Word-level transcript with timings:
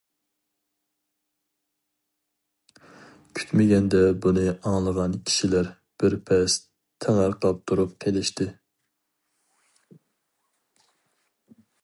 كۈتمىگەندە 3.39 4.01
بۇنى 4.25 4.45
ئاڭلىغان 4.71 5.13
كىشىلەر 5.29 5.69
بىر 6.03 6.15
پەس 6.31 6.57
تېڭىرقاپ 7.05 7.61
تۇرۇپ 7.73 7.95
قېلىشتى. 8.07 8.51